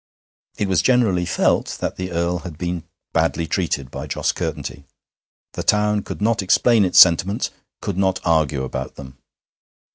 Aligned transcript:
It 0.57 0.67
was 0.67 0.81
generally 0.81 1.25
felt 1.27 1.77
that 1.79 1.95
the 1.95 2.11
Earl 2.11 2.39
had 2.39 2.57
been 2.57 2.85
badly 3.13 3.45
treated 3.45 3.91
by 3.91 4.07
Jos 4.07 4.31
Curtenty. 4.31 4.85
The 5.53 5.61
town 5.61 6.01
could 6.01 6.23
not 6.23 6.41
explain 6.41 6.83
its 6.85 6.97
sentiments 6.97 7.51
could 7.81 7.99
not 7.99 8.19
argue 8.25 8.63
about 8.63 8.95
them. 8.95 9.19